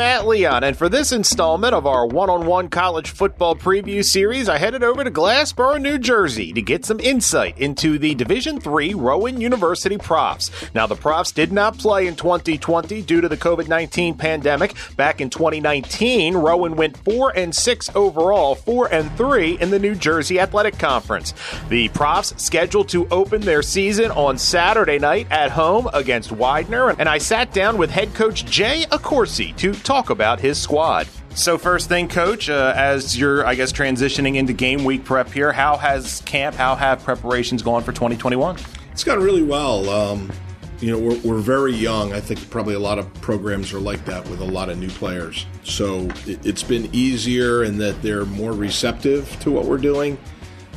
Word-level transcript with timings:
Matt 0.00 0.26
Leon, 0.26 0.64
and 0.64 0.78
for 0.78 0.88
this 0.88 1.12
installment 1.12 1.74
of 1.74 1.86
our 1.86 2.06
one 2.06 2.30
on 2.30 2.46
one 2.46 2.70
college 2.70 3.10
football 3.10 3.54
preview 3.54 4.02
series, 4.02 4.48
I 4.48 4.56
headed 4.56 4.82
over 4.82 5.04
to 5.04 5.10
Glassboro, 5.10 5.78
New 5.78 5.98
Jersey 5.98 6.54
to 6.54 6.62
get 6.62 6.86
some 6.86 6.98
insight 7.00 7.58
into 7.58 7.98
the 7.98 8.14
Division 8.14 8.62
III 8.66 8.94
Rowan 8.94 9.42
University 9.42 9.98
Profs. 9.98 10.50
Now, 10.74 10.86
the 10.86 10.96
Profs 10.96 11.32
did 11.32 11.52
not 11.52 11.76
play 11.76 12.06
in 12.06 12.16
2020 12.16 13.02
due 13.02 13.20
to 13.20 13.28
the 13.28 13.36
COVID 13.36 13.68
19 13.68 14.14
pandemic. 14.14 14.74
Back 14.96 15.20
in 15.20 15.28
2019, 15.28 16.34
Rowan 16.34 16.76
went 16.76 16.96
4 16.96 17.36
and 17.36 17.54
6 17.54 17.90
overall, 17.94 18.54
4 18.54 18.90
and 18.94 19.14
3 19.18 19.58
in 19.60 19.68
the 19.68 19.78
New 19.78 19.94
Jersey 19.94 20.40
Athletic 20.40 20.78
Conference. 20.78 21.34
The 21.68 21.88
Profs 21.88 22.32
scheduled 22.42 22.88
to 22.88 23.06
open 23.10 23.42
their 23.42 23.60
season 23.60 24.10
on 24.12 24.38
Saturday 24.38 24.98
night 24.98 25.26
at 25.30 25.50
home 25.50 25.90
against 25.92 26.32
Widener, 26.32 26.88
and 26.88 27.06
I 27.06 27.18
sat 27.18 27.52
down 27.52 27.76
with 27.76 27.90
head 27.90 28.14
coach 28.14 28.46
Jay 28.46 28.86
Accorsi 28.90 29.54
to 29.58 29.74
talk 29.90 30.10
about 30.10 30.38
his 30.38 30.56
squad. 30.56 31.08
So, 31.34 31.58
first 31.58 31.88
thing, 31.88 32.06
coach, 32.06 32.48
uh, 32.48 32.72
as 32.76 33.18
you're, 33.18 33.44
I 33.44 33.56
guess, 33.56 33.72
transitioning 33.72 34.36
into 34.36 34.52
game 34.52 34.84
week 34.84 35.04
prep 35.04 35.32
here, 35.32 35.50
how 35.50 35.76
has 35.76 36.22
camp, 36.26 36.54
how 36.54 36.76
have 36.76 37.02
preparations 37.02 37.60
gone 37.60 37.82
for 37.82 37.90
2021? 37.90 38.56
It's 38.92 39.02
gone 39.02 39.20
really 39.20 39.42
well. 39.42 39.88
Um, 39.88 40.30
you 40.78 40.92
know, 40.92 40.98
we're, 40.98 41.18
we're 41.24 41.40
very 41.40 41.72
young. 41.72 42.12
I 42.12 42.20
think 42.20 42.48
probably 42.50 42.74
a 42.74 42.78
lot 42.80 43.00
of 43.00 43.12
programs 43.14 43.72
are 43.72 43.80
like 43.80 44.04
that 44.04 44.28
with 44.28 44.40
a 44.40 44.44
lot 44.44 44.68
of 44.68 44.78
new 44.78 44.90
players. 44.90 45.44
So, 45.64 46.02
it, 46.24 46.46
it's 46.46 46.62
been 46.62 46.88
easier 46.92 47.64
in 47.64 47.76
that 47.78 48.00
they're 48.00 48.26
more 48.26 48.52
receptive 48.52 49.28
to 49.40 49.50
what 49.50 49.64
we're 49.64 49.78
doing. 49.78 50.18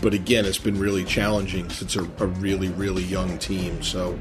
But 0.02 0.16
again, 0.16 0.44
it's 0.44 0.58
been 0.58 0.80
really 0.80 1.04
challenging 1.04 1.70
since 1.70 1.96
it's 1.96 1.96
a, 1.98 2.24
a 2.24 2.28
really, 2.28 2.70
really 2.70 3.04
young 3.04 3.38
team. 3.38 3.84
So, 3.84 4.18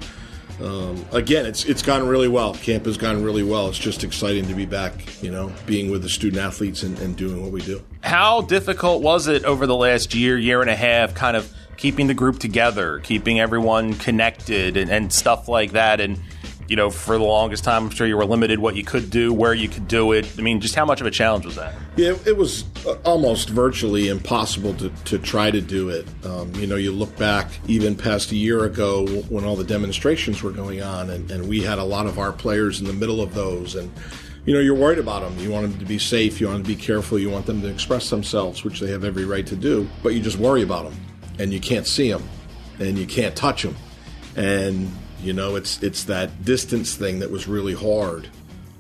um, 0.61 1.05
again, 1.13 1.47
it's 1.47 1.65
it's 1.65 1.83
gone 1.83 2.07
really 2.07 2.29
well. 2.29 2.55
Camp 2.55 2.85
has 2.87 2.97
gone 2.97 3.23
really 3.23 3.43
well. 3.43 3.69
It's 3.69 3.79
just 3.79 4.05
exciting 4.05 4.47
to 4.49 4.55
be 4.55 4.67
back, 4.67 5.23
you 5.23 5.31
know, 5.31 5.53
being 5.67 5.91
with 5.91 6.03
the 6.03 6.09
student 6.09 6.43
athletes 6.43 6.83
and, 6.83 6.99
and 6.99 7.17
doing 7.17 7.43
what 7.43 7.53
we 7.53 7.61
do. 7.63 7.83
How 8.03 8.43
difficult 8.43 9.03
was 9.03 9.29
it 9.29 9.45
over 9.45 9.67
the 9.67 9.77
last 9.77 10.15
year, 10.15 10.37
year 10.37 10.61
and 10.61 10.71
a 10.71 10.77
half, 10.77 11.15
kind 11.15 11.37
of 11.37 11.53
keeping 11.77 12.07
the 12.07 12.15
group 12.15 12.39
together, 12.39 13.01
keeping 13.01 13.41
everyone 13.41 13.95
connected, 13.95 14.77
and, 14.77 14.91
and 14.91 15.13
stuff 15.13 15.49
like 15.49 15.73
that? 15.73 16.01
And 16.01 16.21
you 16.69 16.77
know, 16.77 16.91
for 16.91 17.19
the 17.19 17.25
longest 17.25 17.65
time, 17.65 17.85
I'm 17.85 17.91
sure 17.91 18.07
you 18.07 18.17
were 18.17 18.25
limited 18.25 18.59
what 18.59 18.77
you 18.77 18.85
could 18.85 19.11
do, 19.11 19.33
where 19.33 19.53
you 19.53 19.69
could 19.69 19.89
do 19.89 20.13
it. 20.13 20.27
I 20.39 20.43
mean, 20.43 20.61
just 20.61 20.75
how 20.75 20.85
much 20.85 21.01
of 21.01 21.07
a 21.07 21.11
challenge 21.11 21.45
was 21.45 21.57
that? 21.57 21.75
Yeah, 21.97 22.17
it 22.25 22.37
was 22.37 22.65
uh, 22.87 22.95
almost 23.05 23.51
virtually 23.51 24.09
impossible 24.09 24.75
to, 24.75 24.89
to 24.89 25.19
try 25.19 25.51
to 25.51 25.61
do 25.61 25.91
it. 25.91 26.07
Um, 26.25 26.55
you 26.55 26.67
know, 26.67 26.77
you 26.77 26.93
look 26.93 27.15
back 27.17 27.49
even 27.67 27.95
past 27.95 28.33
a 28.33 28.37
year 28.37 28.65
ago 28.65 29.07
when 29.29 29.45
all 29.45 29.57
the 29.57 29.65
demonstrations 29.65 30.43
were 30.43 30.51
going 30.51 30.83
on, 30.83 31.11
and, 31.11 31.31
and 31.31 31.49
we 31.49 31.61
had 31.61 31.79
a 31.79 31.85
lot 31.85 32.07
of 32.07 32.19
our 32.19 32.33
players 32.33 32.81
in 32.81 32.87
the 32.87 32.93
middle 32.93 33.21
of 33.21 33.35
those. 33.35 33.75
And, 33.75 33.93
you 34.47 34.55
know, 34.55 34.61
you're 34.61 34.75
worried 34.75 34.99
about 34.99 35.23
them. 35.23 35.39
You 35.39 35.51
want 35.51 35.71
them 35.71 35.79
to 35.79 35.87
be 35.87 35.99
safe. 35.99 36.41
You 36.41 36.47
want 36.47 36.59
them 36.59 36.65
to 36.65 36.77
be 36.77 36.83
careful. 36.83 37.19
You 37.19 37.31
want 37.31 37.47
them 37.47 37.61
to 37.63 37.69
express 37.69 38.09
themselves, 38.09 38.65
which 38.65 38.81
they 38.81 38.91
have 38.91 39.05
every 39.05 39.25
right 39.25 39.47
to 39.47 39.57
do. 39.57 39.89
But 40.03 40.15
you 40.15 40.21
just 40.21 40.39
worry 40.39 40.63
about 40.63 40.85
them, 40.85 41.01
and 41.39 41.53
you 41.53 41.61
can't 41.61 41.87
see 41.87 42.11
them, 42.11 42.27
and 42.79 42.99
you 42.99 43.07
can't 43.07 43.37
touch 43.37 43.63
them. 43.63 43.77
And 44.35 44.91
you 45.23 45.33
know, 45.33 45.57
it's 45.57 45.83
it's 45.83 46.05
that 46.05 46.45
distance 46.45 46.95
thing 46.95 47.21
that 47.21 47.31
was 47.31 47.47
really 47.49 47.75
hard. 47.75 48.29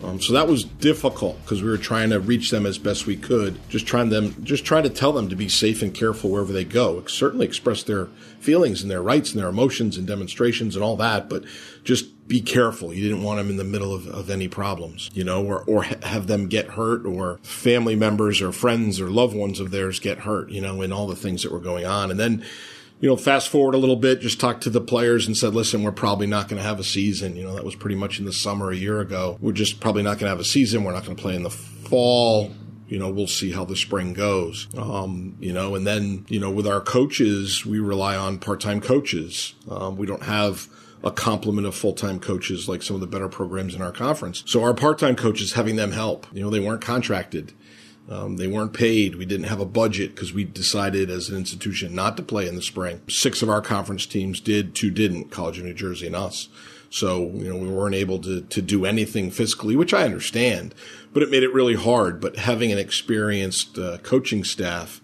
Um, 0.02 0.20
so 0.20 0.32
that 0.32 0.48
was 0.48 0.64
difficult 0.64 1.40
because 1.42 1.62
we 1.62 1.68
were 1.68 1.78
trying 1.78 2.10
to 2.10 2.18
reach 2.18 2.50
them 2.50 2.66
as 2.66 2.76
best 2.76 3.06
we 3.06 3.16
could. 3.16 3.58
Just 3.68 3.86
trying 3.86 4.08
them, 4.08 4.34
just 4.44 4.64
trying 4.64 4.82
to 4.82 4.90
tell 4.90 5.12
them 5.12 5.28
to 5.28 5.36
be 5.36 5.48
safe 5.48 5.80
and 5.80 5.94
careful 5.94 6.30
wherever 6.30 6.52
they 6.52 6.64
go. 6.64 7.04
Certainly 7.06 7.46
express 7.46 7.84
their 7.84 8.06
feelings 8.40 8.82
and 8.82 8.90
their 8.90 9.02
rights 9.02 9.30
and 9.32 9.40
their 9.40 9.48
emotions 9.48 9.96
and 9.96 10.06
demonstrations 10.06 10.74
and 10.74 10.84
all 10.84 10.96
that, 10.96 11.28
but 11.28 11.44
just 11.84 12.26
be 12.26 12.40
careful. 12.40 12.92
You 12.92 13.08
didn't 13.08 13.22
want 13.22 13.38
them 13.38 13.50
in 13.50 13.58
the 13.58 13.64
middle 13.64 13.94
of, 13.94 14.08
of 14.08 14.28
any 14.28 14.48
problems, 14.48 15.10
you 15.14 15.22
know, 15.22 15.44
or 15.44 15.62
or 15.64 15.84
have 15.84 16.26
them 16.26 16.48
get 16.48 16.70
hurt, 16.70 17.06
or 17.06 17.38
family 17.42 17.94
members 17.94 18.42
or 18.42 18.50
friends 18.50 19.00
or 19.00 19.08
loved 19.08 19.36
ones 19.36 19.60
of 19.60 19.70
theirs 19.70 20.00
get 20.00 20.18
hurt, 20.18 20.50
you 20.50 20.60
know, 20.60 20.82
in 20.82 20.92
all 20.92 21.06
the 21.06 21.16
things 21.16 21.42
that 21.42 21.52
were 21.52 21.60
going 21.60 21.86
on. 21.86 22.10
And 22.10 22.18
then 22.18 22.44
you 23.02 23.08
know, 23.08 23.16
fast 23.16 23.48
forward 23.48 23.74
a 23.74 23.78
little 23.78 23.96
bit, 23.96 24.20
just 24.20 24.38
talked 24.38 24.62
to 24.62 24.70
the 24.70 24.80
players 24.80 25.26
and 25.26 25.36
said, 25.36 25.56
listen, 25.56 25.82
we're 25.82 25.90
probably 25.90 26.28
not 26.28 26.48
going 26.48 26.62
to 26.62 26.66
have 26.66 26.78
a 26.78 26.84
season. 26.84 27.34
You 27.34 27.42
know, 27.42 27.54
that 27.56 27.64
was 27.64 27.74
pretty 27.74 27.96
much 27.96 28.20
in 28.20 28.24
the 28.24 28.32
summer 28.32 28.70
a 28.70 28.76
year 28.76 29.00
ago. 29.00 29.36
We're 29.40 29.52
just 29.52 29.80
probably 29.80 30.04
not 30.04 30.20
going 30.20 30.26
to 30.26 30.28
have 30.28 30.38
a 30.38 30.44
season. 30.44 30.84
We're 30.84 30.92
not 30.92 31.04
going 31.04 31.16
to 31.16 31.20
play 31.20 31.34
in 31.34 31.42
the 31.42 31.50
fall. 31.50 32.52
You 32.86 33.00
know, 33.00 33.10
we'll 33.10 33.26
see 33.26 33.50
how 33.50 33.64
the 33.64 33.74
spring 33.74 34.12
goes. 34.12 34.68
Um, 34.78 35.36
you 35.40 35.52
know, 35.52 35.74
and 35.74 35.84
then, 35.84 36.26
you 36.28 36.38
know, 36.38 36.52
with 36.52 36.66
our 36.66 36.80
coaches, 36.80 37.66
we 37.66 37.80
rely 37.80 38.14
on 38.14 38.38
part-time 38.38 38.80
coaches. 38.80 39.54
Um, 39.68 39.96
we 39.96 40.06
don't 40.06 40.22
have 40.22 40.68
a 41.02 41.10
complement 41.10 41.66
of 41.66 41.74
full-time 41.74 42.20
coaches 42.20 42.68
like 42.68 42.84
some 42.84 42.94
of 42.94 43.00
the 43.00 43.08
better 43.08 43.28
programs 43.28 43.74
in 43.74 43.82
our 43.82 43.90
conference. 43.90 44.44
So 44.46 44.62
our 44.62 44.74
part-time 44.74 45.16
coaches 45.16 45.54
having 45.54 45.74
them 45.74 45.90
help, 45.90 46.28
you 46.32 46.40
know, 46.40 46.50
they 46.50 46.60
weren't 46.60 46.82
contracted. 46.82 47.52
Um, 48.08 48.36
they 48.36 48.48
weren't 48.48 48.72
paid. 48.72 49.14
We 49.14 49.24
didn't 49.24 49.46
have 49.46 49.60
a 49.60 49.66
budget 49.66 50.14
because 50.14 50.32
we 50.32 50.44
decided 50.44 51.08
as 51.08 51.28
an 51.28 51.36
institution 51.36 51.94
not 51.94 52.16
to 52.16 52.22
play 52.22 52.48
in 52.48 52.56
the 52.56 52.62
spring. 52.62 53.00
Six 53.08 53.42
of 53.42 53.48
our 53.48 53.62
conference 53.62 54.06
teams 54.06 54.40
did, 54.40 54.74
two 54.74 54.90
didn't, 54.90 55.30
College 55.30 55.58
of 55.58 55.64
New 55.64 55.74
Jersey 55.74 56.08
and 56.08 56.16
us. 56.16 56.48
So, 56.90 57.30
you 57.34 57.48
know, 57.48 57.56
we 57.56 57.68
weren't 57.68 57.94
able 57.94 58.18
to, 58.18 58.42
to 58.42 58.60
do 58.60 58.84
anything 58.84 59.30
fiscally, 59.30 59.76
which 59.76 59.94
I 59.94 60.04
understand, 60.04 60.74
but 61.12 61.22
it 61.22 61.30
made 61.30 61.42
it 61.42 61.54
really 61.54 61.74
hard. 61.74 62.20
But 62.20 62.36
having 62.36 62.70
an 62.70 62.78
experienced 62.78 63.78
uh, 63.78 63.98
coaching 63.98 64.44
staff 64.44 65.00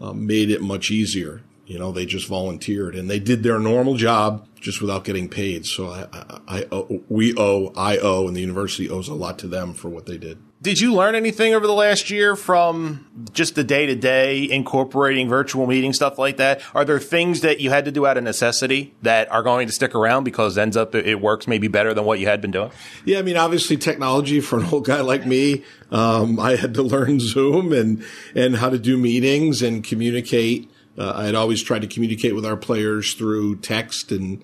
uh, 0.00 0.12
made 0.12 0.50
it 0.50 0.62
much 0.62 0.90
easier. 0.90 1.42
You 1.64 1.78
know, 1.78 1.92
they 1.92 2.06
just 2.06 2.26
volunteered 2.26 2.96
and 2.96 3.10
they 3.10 3.20
did 3.20 3.42
their 3.42 3.58
normal 3.58 3.94
job 3.94 4.48
just 4.58 4.80
without 4.80 5.04
getting 5.04 5.28
paid. 5.28 5.66
So 5.66 5.90
I, 5.90 6.06
I, 6.48 6.64
I 6.72 7.00
we 7.08 7.36
owe, 7.36 7.72
I 7.76 7.98
owe, 7.98 8.26
and 8.26 8.34
the 8.34 8.40
university 8.40 8.88
owes 8.88 9.06
a 9.06 9.14
lot 9.14 9.38
to 9.40 9.46
them 9.46 9.74
for 9.74 9.90
what 9.90 10.06
they 10.06 10.16
did. 10.16 10.38
Did 10.60 10.80
you 10.80 10.92
learn 10.92 11.14
anything 11.14 11.54
over 11.54 11.68
the 11.68 11.72
last 11.72 12.10
year 12.10 12.34
from 12.34 13.06
just 13.32 13.54
the 13.54 13.62
day 13.62 13.86
to 13.86 13.94
day 13.94 14.50
incorporating 14.50 15.28
virtual 15.28 15.68
meeting 15.68 15.92
stuff 15.92 16.18
like 16.18 16.38
that? 16.38 16.62
Are 16.74 16.84
there 16.84 16.98
things 16.98 17.42
that 17.42 17.60
you 17.60 17.70
had 17.70 17.84
to 17.84 17.92
do 17.92 18.06
out 18.06 18.16
of 18.16 18.24
necessity 18.24 18.92
that 19.02 19.30
are 19.30 19.44
going 19.44 19.68
to 19.68 19.72
stick 19.72 19.94
around 19.94 20.24
because 20.24 20.58
ends 20.58 20.76
up 20.76 20.96
it 20.96 21.20
works 21.20 21.46
maybe 21.46 21.68
better 21.68 21.94
than 21.94 22.04
what 22.04 22.18
you 22.18 22.26
had 22.26 22.40
been 22.40 22.50
doing? 22.50 22.72
Yeah, 23.04 23.20
I 23.20 23.22
mean, 23.22 23.36
obviously 23.36 23.76
technology 23.76 24.40
for 24.40 24.58
an 24.58 24.66
old 24.66 24.84
guy 24.84 25.00
like 25.00 25.24
me, 25.24 25.62
um, 25.92 26.40
I 26.40 26.56
had 26.56 26.74
to 26.74 26.82
learn 26.94 27.20
Zoom 27.20 27.72
and 27.72 28.04
and 28.34 28.56
how 28.56 28.68
to 28.68 28.80
do 28.80 28.98
meetings 28.98 29.62
and 29.62 29.84
communicate. 29.84 30.68
Uh, 30.98 31.12
I 31.14 31.26
had 31.26 31.36
always 31.36 31.62
tried 31.62 31.82
to 31.82 31.86
communicate 31.88 32.34
with 32.34 32.44
our 32.44 32.56
players 32.56 33.14
through 33.14 33.60
text 33.60 34.10
and 34.10 34.42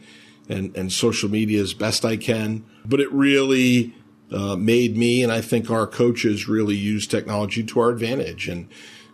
and 0.48 0.76
and 0.76 0.92
social 0.92 1.28
media 1.28 1.60
as 1.60 1.74
best 1.74 2.04
I 2.04 2.16
can, 2.16 2.64
but 2.86 3.00
it 3.00 3.10
really 3.12 3.94
uh, 4.34 4.56
made 4.56 4.96
me 4.96 5.22
and 5.22 5.32
I 5.32 5.40
think 5.40 5.70
our 5.70 5.86
coaches 5.86 6.48
really 6.48 6.76
use 6.76 7.06
technology 7.06 7.62
to 7.64 7.80
our 7.80 7.90
advantage 7.90 8.48
and 8.48 8.68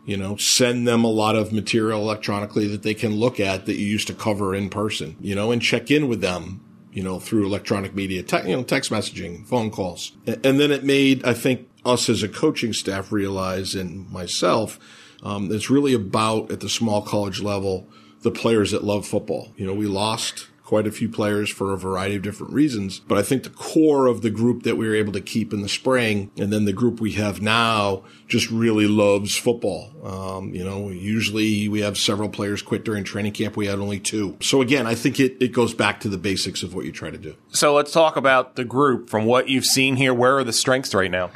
you 0.04 0.16
know 0.16 0.36
send 0.36 0.88
them 0.88 1.04
a 1.04 1.10
lot 1.10 1.36
of 1.36 1.52
material 1.52 2.00
electronically 2.00 2.66
that 2.68 2.82
they 2.82 2.94
can 2.94 3.16
look 3.16 3.38
at 3.38 3.66
that 3.66 3.76
you 3.76 3.86
used 3.86 4.06
to 4.06 4.14
cover 4.14 4.54
in 4.54 4.70
person 4.70 5.16
you 5.20 5.34
know 5.34 5.52
and 5.52 5.60
check 5.60 5.90
in 5.90 6.08
with 6.08 6.20
them 6.20 6.60
you 6.92 7.02
know 7.02 7.18
through 7.18 7.46
electronic 7.46 7.94
media 7.94 8.22
te- 8.22 8.48
you 8.48 8.56
know 8.56 8.62
text 8.62 8.90
messaging 8.90 9.46
phone 9.46 9.70
calls. 9.70 10.12
And, 10.26 10.60
then 10.60 10.70
it 10.70 10.84
made 10.84 11.24
I 11.24 11.34
think 11.34 11.68
us 11.84 12.08
as 12.08 12.22
a 12.22 12.28
coaching 12.28 12.72
staff 12.72 13.12
realize 13.12 13.74
and 13.74 14.10
myself 14.10 14.78
um, 15.22 15.52
it's 15.52 15.68
really 15.68 15.92
about 15.92 16.50
at 16.50 16.60
the 16.60 16.68
small 16.68 17.02
college 17.02 17.40
level 17.40 17.88
the 18.22 18.30
players 18.30 18.70
that 18.72 18.84
love 18.84 19.06
football. 19.06 19.52
You 19.56 19.66
know 19.66 19.74
we 19.74 19.86
lost 19.86 20.48
quite 20.70 20.86
a 20.86 20.92
few 20.92 21.08
players 21.08 21.50
for 21.50 21.72
a 21.72 21.76
variety 21.76 22.14
of 22.14 22.22
different 22.22 22.52
reasons. 22.52 23.00
But 23.00 23.18
I 23.18 23.22
think 23.22 23.42
the 23.42 23.50
core 23.50 24.06
of 24.06 24.22
the 24.22 24.30
group 24.30 24.62
that 24.62 24.76
we 24.76 24.86
were 24.86 24.94
able 24.94 25.12
to 25.14 25.20
keep 25.20 25.52
in 25.52 25.62
the 25.62 25.68
spring 25.68 26.30
and 26.38 26.52
then 26.52 26.64
the 26.64 26.72
group 26.72 27.00
we 27.00 27.10
have 27.14 27.42
now 27.42 28.04
just 28.28 28.48
really 28.52 28.86
loves 28.86 29.34
football. 29.34 29.90
Um, 30.04 30.54
you 30.54 30.62
know, 30.62 30.88
usually 30.90 31.68
we 31.68 31.80
have 31.80 31.98
several 31.98 32.28
players 32.28 32.62
quit 32.62 32.84
during 32.84 33.02
training 33.02 33.32
camp. 33.32 33.56
We 33.56 33.66
had 33.66 33.80
only 33.80 33.98
two. 33.98 34.36
So 34.40 34.62
again, 34.62 34.86
I 34.86 34.94
think 34.94 35.18
it, 35.18 35.38
it 35.40 35.48
goes 35.48 35.74
back 35.74 35.98
to 36.02 36.08
the 36.08 36.18
basics 36.18 36.62
of 36.62 36.72
what 36.72 36.84
you 36.84 36.92
try 36.92 37.10
to 37.10 37.18
do. 37.18 37.34
So 37.48 37.74
let's 37.74 37.90
talk 37.90 38.14
about 38.14 38.54
the 38.54 38.64
group 38.64 39.10
from 39.10 39.24
what 39.24 39.48
you've 39.48 39.66
seen 39.66 39.96
here. 39.96 40.14
Where 40.14 40.38
are 40.38 40.44
the 40.44 40.52
strengths 40.52 40.94
right 40.94 41.10
now? 41.10 41.32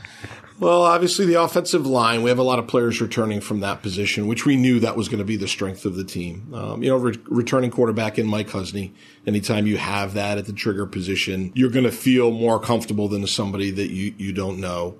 Well, 0.60 0.82
obviously 0.82 1.26
the 1.26 1.42
offensive 1.42 1.84
line, 1.84 2.22
we 2.22 2.30
have 2.30 2.38
a 2.38 2.44
lot 2.44 2.60
of 2.60 2.68
players 2.68 3.00
returning 3.00 3.40
from 3.40 3.60
that 3.60 3.82
position, 3.82 4.28
which 4.28 4.46
we 4.46 4.56
knew 4.56 4.78
that 4.80 4.96
was 4.96 5.08
going 5.08 5.18
to 5.18 5.24
be 5.24 5.36
the 5.36 5.48
strength 5.48 5.84
of 5.84 5.96
the 5.96 6.04
team. 6.04 6.48
Um, 6.54 6.82
you 6.82 6.90
know, 6.90 6.96
re- 6.96 7.18
returning 7.26 7.72
quarterback 7.72 8.18
in 8.18 8.26
Mike 8.26 8.48
Husney. 8.48 8.92
Anytime 9.26 9.66
you 9.66 9.78
have 9.78 10.14
that 10.14 10.38
at 10.38 10.46
the 10.46 10.52
trigger 10.52 10.86
position, 10.86 11.50
you're 11.54 11.70
going 11.70 11.84
to 11.84 11.92
feel 11.92 12.30
more 12.30 12.60
comfortable 12.60 13.08
than 13.08 13.26
somebody 13.26 13.72
that 13.72 13.90
you, 13.90 14.14
you 14.16 14.32
don't 14.32 14.60
know. 14.60 14.96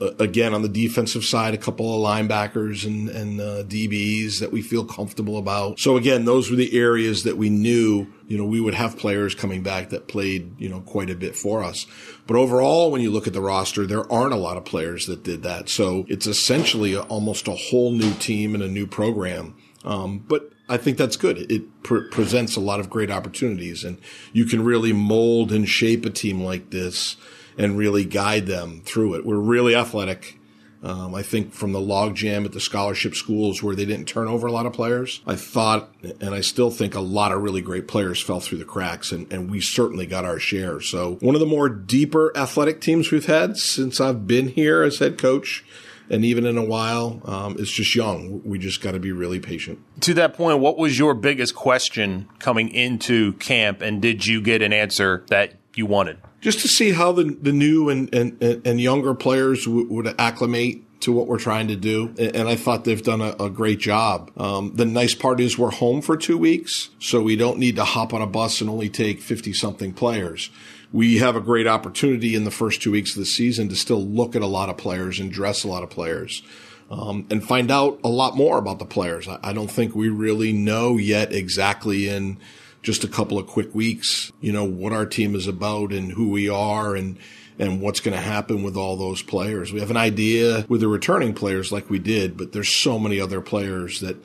Again, 0.00 0.54
on 0.54 0.62
the 0.62 0.68
defensive 0.68 1.24
side, 1.24 1.54
a 1.54 1.58
couple 1.58 1.92
of 1.92 2.08
linebackers 2.08 2.86
and, 2.86 3.08
and 3.08 3.40
uh, 3.40 3.64
DBs 3.64 4.38
that 4.38 4.52
we 4.52 4.62
feel 4.62 4.84
comfortable 4.84 5.38
about. 5.38 5.80
So 5.80 5.96
again, 5.96 6.24
those 6.24 6.50
were 6.50 6.56
the 6.56 6.78
areas 6.78 7.24
that 7.24 7.36
we 7.36 7.50
knew, 7.50 8.06
you 8.28 8.38
know, 8.38 8.44
we 8.44 8.60
would 8.60 8.74
have 8.74 8.96
players 8.96 9.34
coming 9.34 9.64
back 9.64 9.88
that 9.88 10.06
played, 10.06 10.60
you 10.60 10.68
know, 10.68 10.82
quite 10.82 11.10
a 11.10 11.16
bit 11.16 11.34
for 11.34 11.64
us. 11.64 11.84
But 12.28 12.36
overall, 12.36 12.92
when 12.92 13.00
you 13.00 13.10
look 13.10 13.26
at 13.26 13.32
the 13.32 13.40
roster, 13.40 13.86
there 13.86 14.10
aren't 14.12 14.32
a 14.32 14.36
lot 14.36 14.56
of 14.56 14.64
players 14.64 15.06
that 15.06 15.24
did 15.24 15.42
that. 15.42 15.68
So 15.68 16.04
it's 16.08 16.28
essentially 16.28 16.94
a, 16.94 17.00
almost 17.02 17.48
a 17.48 17.56
whole 17.56 17.90
new 17.90 18.14
team 18.14 18.54
and 18.54 18.62
a 18.62 18.68
new 18.68 18.86
program. 18.86 19.56
Um, 19.84 20.18
but 20.28 20.52
I 20.68 20.76
think 20.76 20.98
that's 20.98 21.16
good. 21.16 21.50
It 21.50 21.82
pre- 21.82 22.08
presents 22.10 22.54
a 22.54 22.60
lot 22.60 22.78
of 22.78 22.90
great 22.90 23.10
opportunities 23.10 23.82
and 23.82 23.98
you 24.32 24.44
can 24.44 24.62
really 24.62 24.92
mold 24.92 25.50
and 25.50 25.68
shape 25.68 26.04
a 26.04 26.10
team 26.10 26.40
like 26.40 26.70
this 26.70 27.16
and 27.58 27.76
really 27.76 28.04
guide 28.04 28.46
them 28.46 28.80
through 28.84 29.14
it. 29.14 29.26
We're 29.26 29.36
really 29.36 29.74
athletic. 29.74 30.38
Um, 30.80 31.12
I 31.12 31.22
think 31.22 31.52
from 31.52 31.72
the 31.72 31.80
logjam 31.80 32.44
at 32.44 32.52
the 32.52 32.60
scholarship 32.60 33.16
schools 33.16 33.62
where 33.64 33.74
they 33.74 33.84
didn't 33.84 34.06
turn 34.06 34.28
over 34.28 34.46
a 34.46 34.52
lot 34.52 34.64
of 34.64 34.72
players, 34.72 35.20
I 35.26 35.34
thought, 35.34 35.92
and 36.20 36.32
I 36.32 36.40
still 36.40 36.70
think 36.70 36.94
a 36.94 37.00
lot 37.00 37.32
of 37.32 37.42
really 37.42 37.60
great 37.60 37.88
players 37.88 38.22
fell 38.22 38.38
through 38.38 38.58
the 38.58 38.64
cracks 38.64 39.10
and, 39.10 39.30
and 39.32 39.50
we 39.50 39.60
certainly 39.60 40.06
got 40.06 40.24
our 40.24 40.38
share. 40.38 40.80
So 40.80 41.16
one 41.16 41.34
of 41.34 41.40
the 41.40 41.46
more 41.46 41.68
deeper 41.68 42.30
athletic 42.36 42.80
teams 42.80 43.10
we've 43.10 43.26
had 43.26 43.56
since 43.56 44.00
I've 44.00 44.28
been 44.28 44.48
here 44.48 44.84
as 44.84 45.00
head 45.00 45.18
coach 45.18 45.64
and 46.10 46.24
even 46.24 46.46
in 46.46 46.56
a 46.56 46.64
while, 46.64 47.20
um, 47.24 47.56
it's 47.58 47.70
just 47.70 47.94
young. 47.94 48.40
We 48.44 48.58
just 48.58 48.80
got 48.80 48.92
to 48.92 49.00
be 49.00 49.12
really 49.12 49.40
patient. 49.40 49.78
To 50.02 50.14
that 50.14 50.34
point, 50.34 50.58
what 50.60 50.78
was 50.78 50.98
your 50.98 51.14
biggest 51.14 51.54
question 51.54 52.28
coming 52.38 52.70
into 52.70 53.34
camp, 53.34 53.82
and 53.82 54.00
did 54.00 54.26
you 54.26 54.40
get 54.40 54.62
an 54.62 54.72
answer 54.72 55.24
that 55.28 55.54
you 55.78 55.86
wanted? 55.86 56.18
Just 56.40 56.60
to 56.60 56.68
see 56.68 56.92
how 56.92 57.12
the 57.12 57.24
the 57.24 57.52
new 57.52 57.88
and 57.88 58.12
and, 58.14 58.42
and 58.66 58.80
younger 58.80 59.14
players 59.14 59.64
w- 59.64 59.86
would 59.90 60.14
acclimate 60.18 60.84
to 61.00 61.12
what 61.12 61.28
we're 61.28 61.38
trying 61.38 61.68
to 61.68 61.76
do. 61.76 62.12
And 62.18 62.48
I 62.48 62.56
thought 62.56 62.84
they've 62.84 63.02
done 63.02 63.20
a, 63.20 63.30
a 63.38 63.48
great 63.48 63.78
job. 63.78 64.32
Um, 64.36 64.72
the 64.74 64.84
nice 64.84 65.14
part 65.14 65.38
is 65.38 65.56
we're 65.56 65.70
home 65.70 66.02
for 66.02 66.16
two 66.16 66.36
weeks, 66.36 66.90
so 66.98 67.22
we 67.22 67.36
don't 67.36 67.58
need 67.58 67.76
to 67.76 67.84
hop 67.84 68.12
on 68.12 68.20
a 68.20 68.26
bus 68.26 68.60
and 68.60 68.68
only 68.68 68.88
take 68.88 69.20
50 69.20 69.52
something 69.52 69.92
players 69.92 70.50
we 70.92 71.18
have 71.18 71.36
a 71.36 71.40
great 71.40 71.66
opportunity 71.66 72.34
in 72.34 72.44
the 72.44 72.50
first 72.50 72.80
two 72.80 72.92
weeks 72.92 73.12
of 73.12 73.20
the 73.20 73.26
season 73.26 73.68
to 73.68 73.76
still 73.76 74.04
look 74.04 74.34
at 74.34 74.42
a 74.42 74.46
lot 74.46 74.68
of 74.68 74.76
players 74.76 75.20
and 75.20 75.30
dress 75.30 75.64
a 75.64 75.68
lot 75.68 75.82
of 75.82 75.90
players. 75.90 76.42
Um, 76.90 77.26
and 77.30 77.44
find 77.44 77.70
out 77.70 78.00
a 78.02 78.08
lot 78.08 78.34
more 78.34 78.56
about 78.56 78.78
the 78.78 78.86
players. 78.86 79.28
I, 79.28 79.38
I, 79.42 79.52
don't 79.52 79.70
think 79.70 79.94
we 79.94 80.08
really 80.08 80.54
know 80.54 80.96
yet 80.96 81.34
exactly 81.34 82.08
in 82.08 82.38
just 82.82 83.04
a 83.04 83.08
couple 83.08 83.38
of 83.38 83.46
quick 83.46 83.74
weeks, 83.74 84.32
you 84.40 84.52
know, 84.52 84.64
what 84.64 84.92
our 84.92 85.06
team 85.06 85.34
is 85.34 85.46
about 85.46 85.92
and 85.92 86.12
who 86.12 86.30
we 86.30 86.48
are 86.48 86.94
and, 86.94 87.18
and 87.58 87.80
what's 87.80 88.00
going 88.00 88.16
to 88.16 88.22
happen 88.22 88.62
with 88.62 88.76
all 88.76 88.96
those 88.96 89.22
players. 89.22 89.72
We 89.72 89.80
have 89.80 89.90
an 89.90 89.96
idea 89.96 90.64
with 90.68 90.80
the 90.80 90.88
returning 90.88 91.34
players 91.34 91.72
like 91.72 91.90
we 91.90 91.98
did, 91.98 92.36
but 92.36 92.52
there's 92.52 92.68
so 92.68 92.98
many 92.98 93.20
other 93.20 93.40
players 93.40 94.00
that 94.00 94.16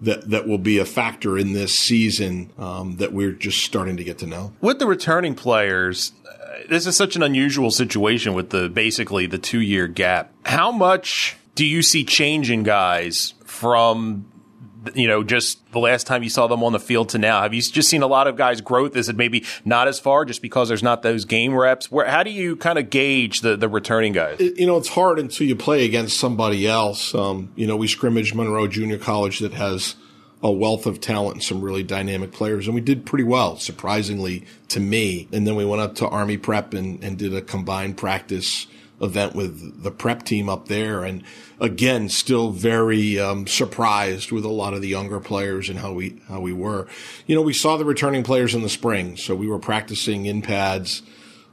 that 0.00 0.30
that 0.30 0.46
will 0.46 0.58
be 0.58 0.78
a 0.78 0.84
factor 0.84 1.36
in 1.36 1.52
this 1.52 1.76
season 1.76 2.52
um, 2.58 2.96
that 2.96 3.12
we're 3.12 3.32
just 3.32 3.64
starting 3.64 3.96
to 3.96 4.04
get 4.04 4.18
to 4.18 4.26
know. 4.26 4.52
With 4.60 4.78
the 4.78 4.86
returning 4.86 5.34
players, 5.34 6.12
uh, 6.24 6.58
this 6.68 6.86
is 6.86 6.96
such 6.96 7.16
an 7.16 7.22
unusual 7.22 7.70
situation 7.70 8.34
with 8.34 8.50
the 8.50 8.68
basically 8.68 9.26
the 9.26 9.38
two 9.38 9.60
year 9.60 9.88
gap. 9.88 10.32
How 10.44 10.70
much 10.70 11.36
do 11.54 11.66
you 11.66 11.82
see 11.82 12.04
changing 12.04 12.62
guys 12.62 13.34
from 13.44 14.26
you 14.94 15.08
know, 15.08 15.22
just 15.22 15.58
the 15.72 15.78
last 15.78 16.06
time 16.06 16.22
you 16.22 16.30
saw 16.30 16.46
them 16.46 16.62
on 16.62 16.72
the 16.72 16.80
field 16.80 17.10
to 17.10 17.18
now? 17.18 17.42
Have 17.42 17.54
you 17.54 17.62
just 17.62 17.88
seen 17.88 18.02
a 18.02 18.06
lot 18.06 18.26
of 18.26 18.36
guys' 18.36 18.60
growth? 18.60 18.96
Is 18.96 19.08
it 19.08 19.16
maybe 19.16 19.44
not 19.64 19.88
as 19.88 19.98
far 19.98 20.24
just 20.24 20.42
because 20.42 20.68
there's 20.68 20.82
not 20.82 21.02
those 21.02 21.24
game 21.24 21.54
reps? 21.54 21.90
Where 21.90 22.06
how 22.06 22.22
do 22.22 22.30
you 22.30 22.56
kind 22.56 22.78
of 22.78 22.90
gauge 22.90 23.40
the 23.40 23.56
the 23.56 23.68
returning 23.68 24.12
guys? 24.12 24.40
It, 24.40 24.58
you 24.58 24.66
know, 24.66 24.76
it's 24.76 24.88
hard 24.88 25.18
until 25.18 25.46
you 25.46 25.56
play 25.56 25.84
against 25.84 26.18
somebody 26.18 26.66
else. 26.66 27.14
Um, 27.14 27.50
you 27.56 27.66
know, 27.66 27.76
we 27.76 27.88
scrimmaged 27.88 28.34
Monroe 28.34 28.68
Junior 28.68 28.98
College 28.98 29.40
that 29.40 29.54
has 29.54 29.94
a 30.42 30.52
wealth 30.52 30.86
of 30.86 31.00
talent 31.00 31.34
and 31.34 31.42
some 31.42 31.60
really 31.60 31.82
dynamic 31.82 32.32
players, 32.32 32.66
and 32.66 32.74
we 32.74 32.80
did 32.80 33.04
pretty 33.04 33.24
well, 33.24 33.56
surprisingly 33.56 34.44
to 34.68 34.78
me. 34.80 35.28
And 35.32 35.46
then 35.46 35.56
we 35.56 35.64
went 35.64 35.82
up 35.82 35.96
to 35.96 36.08
Army 36.08 36.36
Prep 36.38 36.74
and, 36.74 37.02
and 37.02 37.18
did 37.18 37.34
a 37.34 37.42
combined 37.42 37.96
practice 37.96 38.66
event 39.00 39.34
with 39.34 39.82
the 39.82 39.90
prep 39.90 40.22
team 40.24 40.48
up 40.48 40.68
there. 40.68 41.04
And 41.04 41.22
again, 41.60 42.08
still 42.08 42.50
very 42.50 43.18
um, 43.18 43.46
surprised 43.46 44.32
with 44.32 44.44
a 44.44 44.48
lot 44.50 44.74
of 44.74 44.80
the 44.80 44.88
younger 44.88 45.20
players 45.20 45.68
and 45.68 45.78
how 45.78 45.92
we 45.92 46.20
how 46.28 46.40
we 46.40 46.52
were. 46.52 46.86
You 47.26 47.34
know, 47.34 47.42
we 47.42 47.52
saw 47.52 47.76
the 47.76 47.84
returning 47.84 48.22
players 48.22 48.54
in 48.54 48.62
the 48.62 48.68
spring, 48.68 49.16
so 49.16 49.34
we 49.34 49.46
were 49.46 49.58
practicing 49.58 50.26
in 50.26 50.42
pads. 50.42 51.02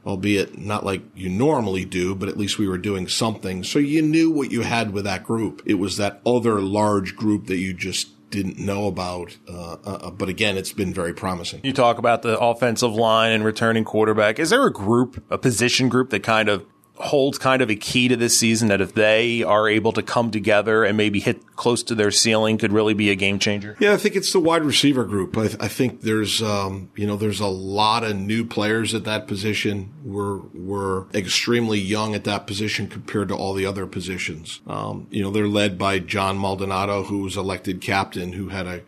Albeit 0.04 0.56
not 0.56 0.84
like 0.84 1.02
you 1.16 1.28
normally 1.28 1.84
do, 1.84 2.14
but 2.14 2.28
at 2.28 2.36
least 2.36 2.60
we 2.60 2.68
were 2.68 2.78
doing 2.78 3.08
something. 3.08 3.64
So 3.64 3.80
you 3.80 4.02
knew 4.02 4.30
what 4.30 4.52
you 4.52 4.60
had 4.60 4.92
with 4.92 5.02
that 5.02 5.24
group. 5.24 5.62
It 5.66 5.74
was 5.74 5.96
that 5.96 6.20
other 6.24 6.60
large 6.60 7.16
group 7.16 7.48
that 7.48 7.56
you 7.56 7.74
just 7.74 8.16
didn't 8.30 8.58
know 8.58 8.86
about. 8.86 9.36
Uh, 9.48 9.76
uh, 9.84 10.10
but 10.10 10.28
again, 10.28 10.56
it's 10.56 10.72
been 10.72 10.92
very 10.94 11.12
promising. 11.12 11.60
You 11.64 11.72
talk 11.72 11.98
about 11.98 12.22
the 12.22 12.38
offensive 12.38 12.94
line 12.94 13.32
and 13.32 13.44
returning 13.44 13.84
quarterback. 13.84 14.38
Is 14.38 14.50
there 14.50 14.64
a 14.66 14.72
group, 14.72 15.24
a 15.30 15.38
position 15.38 15.88
group 15.88 16.10
that 16.10 16.22
kind 16.22 16.48
of 16.48 16.64
holds 16.98 17.38
kind 17.38 17.62
of 17.62 17.70
a 17.70 17.76
key 17.76 18.08
to 18.08 18.16
this 18.16 18.38
season 18.38 18.68
that 18.68 18.80
if 18.80 18.94
they 18.94 19.42
are 19.42 19.68
able 19.68 19.92
to 19.92 20.02
come 20.02 20.30
together 20.30 20.84
and 20.84 20.96
maybe 20.96 21.20
hit 21.20 21.56
close 21.56 21.82
to 21.82 21.94
their 21.94 22.10
ceiling 22.10 22.58
could 22.58 22.72
really 22.72 22.94
be 22.94 23.10
a 23.10 23.14
game 23.14 23.38
changer? 23.38 23.76
Yeah, 23.78 23.92
I 23.92 23.96
think 23.96 24.16
it's 24.16 24.32
the 24.32 24.40
wide 24.40 24.62
receiver 24.62 25.04
group. 25.04 25.36
I, 25.36 25.44
I 25.60 25.68
think 25.68 26.02
there's, 26.02 26.42
um, 26.42 26.90
you 26.96 27.06
know, 27.06 27.16
there's 27.16 27.40
a 27.40 27.46
lot 27.46 28.04
of 28.04 28.16
new 28.16 28.44
players 28.44 28.94
at 28.94 29.04
that 29.04 29.26
position. 29.26 29.92
We're, 30.04 30.38
we're 30.54 31.08
extremely 31.12 31.78
young 31.78 32.14
at 32.14 32.24
that 32.24 32.46
position 32.46 32.88
compared 32.88 33.28
to 33.28 33.34
all 33.34 33.54
the 33.54 33.66
other 33.66 33.86
positions. 33.86 34.60
Um, 34.66 35.06
you 35.10 35.22
know, 35.22 35.30
they're 35.30 35.48
led 35.48 35.78
by 35.78 35.98
John 35.98 36.38
Maldonado, 36.38 37.04
who 37.04 37.18
was 37.18 37.36
elected 37.36 37.80
captain, 37.80 38.32
who 38.32 38.48
had 38.48 38.66
a, 38.66 38.82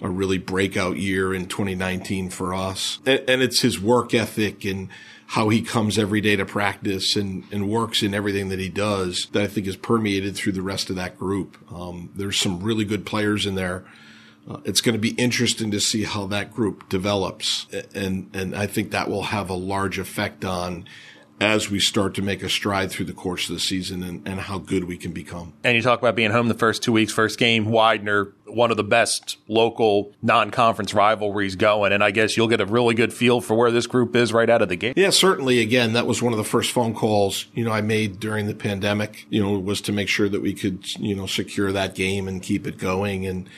a 0.00 0.08
really 0.08 0.38
breakout 0.38 0.96
year 0.96 1.34
in 1.34 1.46
2019 1.46 2.30
for 2.30 2.54
us. 2.54 3.00
And, 3.04 3.22
and 3.28 3.42
it's 3.42 3.60
his 3.60 3.80
work 3.80 4.14
ethic 4.14 4.64
and, 4.64 4.88
how 5.28 5.50
he 5.50 5.60
comes 5.60 5.98
every 5.98 6.22
day 6.22 6.36
to 6.36 6.46
practice 6.46 7.14
and, 7.14 7.44
and 7.52 7.68
works 7.68 8.02
in 8.02 8.14
everything 8.14 8.48
that 8.48 8.58
he 8.58 8.70
does 8.70 9.28
that 9.32 9.42
I 9.42 9.46
think 9.46 9.66
is 9.66 9.76
permeated 9.76 10.34
through 10.34 10.52
the 10.52 10.62
rest 10.62 10.88
of 10.88 10.96
that 10.96 11.18
group. 11.18 11.58
Um, 11.70 12.08
there's 12.14 12.40
some 12.40 12.62
really 12.62 12.86
good 12.86 13.04
players 13.04 13.44
in 13.44 13.54
there. 13.54 13.84
Uh, 14.48 14.56
it's 14.64 14.80
going 14.80 14.94
to 14.94 14.98
be 14.98 15.10
interesting 15.10 15.70
to 15.70 15.80
see 15.80 16.04
how 16.04 16.26
that 16.28 16.54
group 16.54 16.88
develops. 16.88 17.66
And, 17.94 18.30
and 18.34 18.56
I 18.56 18.66
think 18.66 18.90
that 18.92 19.10
will 19.10 19.24
have 19.24 19.50
a 19.50 19.54
large 19.54 19.98
effect 19.98 20.46
on 20.46 20.86
as 21.40 21.70
we 21.70 21.78
start 21.78 22.14
to 22.14 22.22
make 22.22 22.42
a 22.42 22.48
stride 22.48 22.90
through 22.90 23.06
the 23.06 23.12
course 23.12 23.48
of 23.48 23.54
the 23.54 23.60
season 23.60 24.02
and, 24.02 24.26
and 24.26 24.40
how 24.40 24.58
good 24.58 24.84
we 24.84 24.96
can 24.96 25.12
become. 25.12 25.52
And 25.62 25.76
you 25.76 25.82
talk 25.82 25.98
about 25.98 26.16
being 26.16 26.32
home 26.32 26.48
the 26.48 26.54
first 26.54 26.82
two 26.82 26.92
weeks, 26.92 27.12
first 27.12 27.38
game, 27.38 27.66
Widener, 27.66 28.32
one 28.46 28.70
of 28.70 28.76
the 28.76 28.84
best 28.84 29.36
local 29.46 30.12
non-conference 30.20 30.94
rivalries 30.94 31.54
going. 31.54 31.92
And 31.92 32.02
I 32.02 32.10
guess 32.10 32.36
you'll 32.36 32.48
get 32.48 32.60
a 32.60 32.66
really 32.66 32.94
good 32.94 33.12
feel 33.12 33.40
for 33.40 33.54
where 33.54 33.70
this 33.70 33.86
group 33.86 34.16
is 34.16 34.32
right 34.32 34.50
out 34.50 34.62
of 34.62 34.68
the 34.68 34.76
gate. 34.76 34.96
Yeah, 34.96 35.10
certainly. 35.10 35.60
Again, 35.60 35.92
that 35.92 36.06
was 36.06 36.20
one 36.20 36.32
of 36.32 36.38
the 36.38 36.44
first 36.44 36.72
phone 36.72 36.94
calls, 36.94 37.46
you 37.54 37.64
know, 37.64 37.72
I 37.72 37.82
made 37.82 38.18
during 38.18 38.46
the 38.46 38.54
pandemic, 38.54 39.26
you 39.30 39.42
know, 39.42 39.58
was 39.58 39.80
to 39.82 39.92
make 39.92 40.08
sure 40.08 40.28
that 40.28 40.42
we 40.42 40.54
could, 40.54 40.92
you 40.98 41.14
know, 41.14 41.26
secure 41.26 41.70
that 41.72 41.94
game 41.94 42.26
and 42.26 42.42
keep 42.42 42.66
it 42.66 42.78
going. 42.78 43.26
And, 43.26 43.48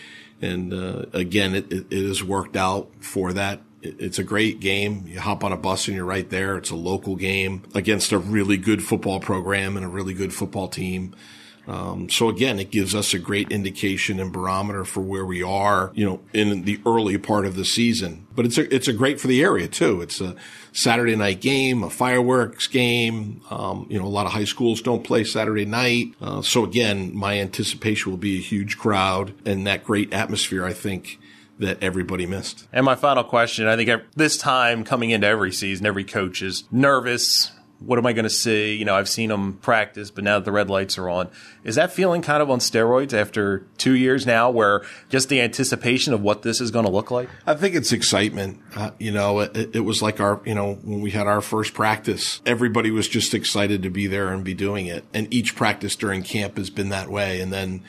and, 0.42 0.72
uh, 0.72 1.06
again, 1.12 1.54
it, 1.54 1.72
it, 1.72 1.86
it 1.90 2.06
has 2.06 2.22
worked 2.22 2.56
out 2.56 2.90
for 3.00 3.32
that 3.32 3.60
it's 3.82 4.18
a 4.18 4.24
great 4.24 4.60
game. 4.60 5.04
You 5.06 5.20
hop 5.20 5.44
on 5.44 5.52
a 5.52 5.56
bus 5.56 5.88
and 5.88 5.96
you're 5.96 6.04
right 6.04 6.28
there. 6.28 6.56
It's 6.56 6.70
a 6.70 6.76
local 6.76 7.16
game 7.16 7.62
against 7.74 8.12
a 8.12 8.18
really 8.18 8.56
good 8.56 8.82
football 8.82 9.20
program 9.20 9.76
and 9.76 9.84
a 9.84 9.88
really 9.88 10.14
good 10.14 10.34
football 10.34 10.68
team. 10.68 11.14
Um, 11.66 12.08
so 12.08 12.28
again, 12.28 12.58
it 12.58 12.70
gives 12.70 12.94
us 12.94 13.14
a 13.14 13.18
great 13.18 13.52
indication 13.52 14.18
and 14.18 14.32
barometer 14.32 14.84
for 14.84 15.02
where 15.02 15.24
we 15.24 15.42
are, 15.42 15.92
you 15.94 16.04
know, 16.04 16.20
in 16.32 16.64
the 16.64 16.80
early 16.84 17.16
part 17.16 17.46
of 17.46 17.54
the 17.54 17.64
season. 17.64 18.26
But 18.34 18.46
it's 18.46 18.58
a, 18.58 18.74
it's 18.74 18.88
a 18.88 18.92
great 18.92 19.20
for 19.20 19.28
the 19.28 19.42
area 19.42 19.68
too. 19.68 20.00
It's 20.00 20.20
a 20.20 20.34
Saturday 20.72 21.14
night 21.14 21.40
game, 21.40 21.84
a 21.84 21.90
fireworks 21.90 22.66
game. 22.66 23.42
Um, 23.50 23.86
you 23.88 24.00
know, 24.00 24.06
a 24.06 24.08
lot 24.08 24.26
of 24.26 24.32
high 24.32 24.44
schools 24.44 24.82
don't 24.82 25.04
play 25.04 25.22
Saturday 25.22 25.64
night. 25.64 26.14
Uh, 26.20 26.42
so 26.42 26.64
again, 26.64 27.14
my 27.14 27.38
anticipation 27.38 28.10
will 28.10 28.18
be 28.18 28.38
a 28.38 28.42
huge 28.42 28.76
crowd 28.76 29.34
and 29.44 29.66
that 29.66 29.84
great 29.84 30.12
atmosphere. 30.12 30.64
I 30.64 30.72
think 30.72 31.20
that 31.60 31.82
everybody 31.82 32.26
missed. 32.26 32.66
And 32.72 32.84
my 32.84 32.96
final 32.96 33.22
question 33.22 33.66
I 33.66 33.76
think 33.76 34.02
this 34.16 34.36
time 34.36 34.84
coming 34.84 35.10
into 35.10 35.26
every 35.26 35.52
season, 35.52 35.86
every 35.86 36.04
coach 36.04 36.42
is 36.42 36.64
nervous. 36.70 37.52
What 37.78 37.98
am 37.98 38.04
I 38.04 38.12
going 38.12 38.24
to 38.24 38.30
see? 38.30 38.74
You 38.74 38.84
know, 38.84 38.94
I've 38.94 39.08
seen 39.08 39.30
them 39.30 39.54
practice, 39.54 40.10
but 40.10 40.22
now 40.22 40.38
that 40.38 40.44
the 40.44 40.52
red 40.52 40.68
lights 40.68 40.98
are 40.98 41.08
on, 41.08 41.30
is 41.64 41.76
that 41.76 41.90
feeling 41.90 42.20
kind 42.20 42.42
of 42.42 42.50
on 42.50 42.58
steroids 42.58 43.14
after 43.14 43.60
two 43.78 43.94
years 43.94 44.26
now, 44.26 44.50
where 44.50 44.82
just 45.08 45.30
the 45.30 45.40
anticipation 45.40 46.12
of 46.12 46.20
what 46.20 46.42
this 46.42 46.60
is 46.60 46.70
going 46.70 46.84
to 46.84 46.90
look 46.90 47.10
like? 47.10 47.30
I 47.46 47.54
think 47.54 47.74
it's 47.74 47.90
excitement. 47.90 48.60
Uh, 48.76 48.90
you 48.98 49.12
know, 49.12 49.40
it, 49.40 49.74
it 49.74 49.80
was 49.80 50.02
like 50.02 50.20
our, 50.20 50.42
you 50.44 50.54
know, 50.54 50.74
when 50.82 51.00
we 51.00 51.10
had 51.10 51.26
our 51.26 51.40
first 51.40 51.72
practice, 51.72 52.42
everybody 52.44 52.90
was 52.90 53.08
just 53.08 53.32
excited 53.32 53.82
to 53.82 53.90
be 53.90 54.06
there 54.06 54.28
and 54.28 54.44
be 54.44 54.52
doing 54.52 54.84
it. 54.84 55.06
And 55.14 55.32
each 55.32 55.56
practice 55.56 55.96
during 55.96 56.22
camp 56.22 56.58
has 56.58 56.68
been 56.68 56.90
that 56.90 57.08
way. 57.08 57.40
And 57.40 57.50
then, 57.50 57.82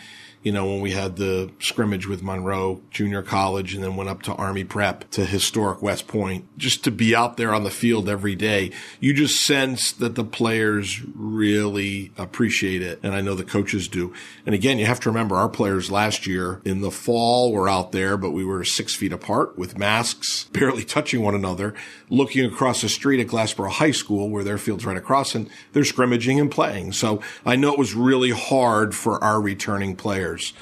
you 0.43 0.51
know, 0.51 0.65
when 0.65 0.81
we 0.81 0.91
had 0.91 1.17
the 1.17 1.51
scrimmage 1.59 2.07
with 2.07 2.23
Monroe 2.23 2.81
Junior 2.89 3.21
College 3.21 3.75
and 3.75 3.83
then 3.83 3.95
went 3.95 4.09
up 4.09 4.23
to 4.23 4.33
Army 4.33 4.63
Prep 4.63 5.09
to 5.11 5.25
historic 5.25 5.81
West 5.81 6.07
Point, 6.07 6.45
just 6.57 6.83
to 6.85 6.91
be 6.91 7.15
out 7.15 7.37
there 7.37 7.53
on 7.53 7.63
the 7.63 7.69
field 7.69 8.09
every 8.09 8.35
day, 8.35 8.71
you 8.99 9.13
just 9.13 9.45
sense 9.45 9.91
that 9.91 10.15
the 10.15 10.23
players 10.23 11.01
really 11.15 12.11
appreciate 12.17 12.81
it. 12.81 12.99
And 13.03 13.13
I 13.13 13.21
know 13.21 13.35
the 13.35 13.43
coaches 13.43 13.87
do. 13.87 14.13
And 14.45 14.55
again, 14.55 14.79
you 14.79 14.85
have 14.87 14.99
to 15.01 15.09
remember 15.09 15.35
our 15.35 15.49
players 15.49 15.91
last 15.91 16.25
year 16.25 16.61
in 16.65 16.81
the 16.81 16.91
fall 16.91 17.51
were 17.51 17.69
out 17.69 17.91
there, 17.91 18.17
but 18.17 18.31
we 18.31 18.43
were 18.43 18.63
six 18.63 18.95
feet 18.95 19.13
apart 19.13 19.57
with 19.59 19.77
masks, 19.77 20.45
barely 20.51 20.83
touching 20.83 21.21
one 21.21 21.35
another, 21.35 21.75
looking 22.09 22.45
across 22.45 22.81
the 22.81 22.89
street 22.89 23.19
at 23.19 23.27
Glassboro 23.27 23.69
High 23.69 23.91
School 23.91 24.29
where 24.29 24.43
their 24.43 24.57
field's 24.57 24.85
right 24.85 24.97
across 24.97 25.35
and 25.35 25.49
they're 25.73 25.83
scrimmaging 25.83 26.39
and 26.39 26.49
playing. 26.49 26.93
So 26.93 27.21
I 27.45 27.55
know 27.55 27.71
it 27.71 27.79
was 27.79 27.93
really 27.93 28.31
hard 28.31 28.95
for 28.95 29.23
our 29.23 29.39
returning 29.39 29.95
players 29.95 30.30
players 30.31 30.53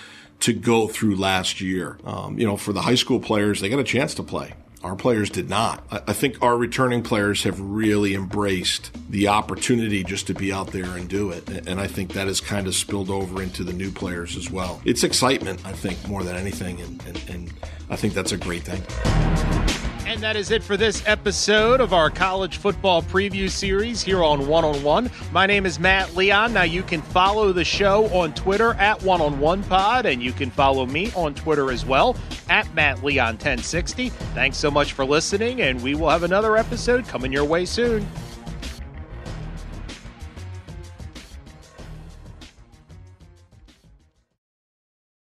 to 0.42 0.54
go 0.54 0.88
through 0.88 1.16
last 1.16 1.60
year. 1.60 1.98
Um, 2.06 2.40
you 2.40 2.46
know, 2.46 2.58
for 2.58 2.74
the 2.74 2.82
high 2.82 2.96
school 2.96 3.20
players, 3.20 3.60
they 3.60 3.70
got 3.70 3.80
a 3.80 3.84
chance 3.84 4.14
to 4.16 4.24
play. 4.24 4.54
Our 4.82 4.96
players 4.96 5.30
did 5.30 5.50
not. 5.50 5.84
I 5.92 6.14
think 6.14 6.42
our 6.42 6.58
returning 6.58 7.04
players 7.04 7.44
have 7.44 7.60
really 7.60 8.16
embraced 8.16 8.92
the 9.12 9.28
opportunity 9.28 10.06
just 10.06 10.28
to 10.28 10.34
be 10.34 10.54
out 10.54 10.68
there 10.68 10.96
and 10.96 11.10
do 11.10 11.32
it. 11.32 11.50
And 11.68 11.82
I 11.82 11.88
think 11.88 12.14
that 12.14 12.28
has 12.28 12.40
kind 12.40 12.66
of 12.66 12.74
spilled 12.74 13.10
over 13.10 13.42
into 13.42 13.66
the 13.66 13.74
new 13.74 13.92
players 13.92 14.38
as 14.38 14.50
well. 14.50 14.82
It's 14.86 15.04
excitement, 15.04 15.60
I 15.66 15.74
think, 15.74 16.08
more 16.08 16.24
than 16.24 16.38
anything. 16.38 16.80
And, 16.80 17.04
and, 17.06 17.30
and 17.30 17.54
I 17.90 17.98
think 17.98 18.14
that's 18.14 18.32
a 18.32 18.38
great 18.38 18.64
thing. 18.64 19.89
And 20.10 20.22
that 20.22 20.36
is 20.36 20.50
it 20.50 20.64
for 20.64 20.76
this 20.76 21.04
episode 21.06 21.80
of 21.80 21.94
our 21.94 22.10
college 22.10 22.58
football 22.58 23.04
preview 23.04 23.48
series 23.48 24.02
here 24.02 24.24
on 24.24 24.48
One 24.48 24.66
on 24.66 24.82
One. 24.82 25.12
My 25.32 25.46
name 25.46 25.68
is 25.68 25.78
Matt 25.78 26.16
Leon. 26.16 26.52
Now 26.52 26.64
you 26.64 26.82
can 26.82 27.04
follow 27.04 27.54
the 27.54 27.64
show 27.64 28.08
on 28.08 28.34
Twitter 28.34 28.74
at 28.74 29.04
One 29.04 29.22
on 29.22 29.40
One 29.40 29.62
Pod, 29.62 30.08
and 30.08 30.20
you 30.20 30.32
can 30.32 30.50
follow 30.50 30.88
me 30.88 31.12
on 31.16 31.36
Twitter 31.36 31.72
as 31.72 31.86
well 31.86 32.18
at 32.50 32.74
Matt 32.74 33.04
Leon 33.04 33.36
1060. 33.36 34.10
Thanks 34.10 34.58
so 34.58 34.72
much 34.72 34.94
for 34.94 35.06
listening, 35.06 35.62
and 35.62 35.80
we 35.84 35.94
will 35.94 36.10
have 36.10 36.24
another 36.24 36.58
episode 36.58 37.08
coming 37.08 37.32
your 37.32 37.46
way 37.46 37.64
soon. 37.64 38.08